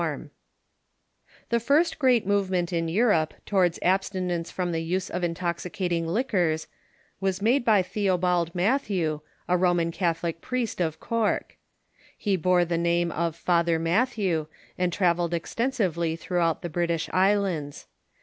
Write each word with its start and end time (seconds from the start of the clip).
]The 1.51 1.59
first 1.59 1.99
great 1.99 2.25
movement 2.25 2.73
in 2.73 2.87
Europe 2.87 3.35
towards 3.45 3.77
abstinence 3.83 4.49
from 4.49 4.71
the 4.71 4.81
use 4.81 5.11
of 5.11 5.23
intoxicating 5.23 6.07
liquors 6.07 6.65
was 7.19 7.39
made 7.39 7.63
by 7.63 7.83
Theobald 7.83 8.55
Mathew, 8.55 9.19
a 9.47 9.57
Roman 9.57 9.91
Catholic 9.91 10.41
priest 10.41 10.81
of 10.81 10.99
Cork, 10.99 11.49
Pie 11.49 11.51
Temperance 11.51 11.53
it, 11.53 12.41
^ 12.41 13.05
^j 13.11 13.33
^^ 13.33 13.35
Father 13.35 13.77
Mathew, 13.77 14.47
and 14.75 14.91
travelled 14.91 15.29
Great 15.29 15.33
Britain... 15.43 15.65
extensively 15.65 16.15
throughout 16.15 16.63
the 16.63 16.69
British 16.69 17.07
islands. 17.13 17.85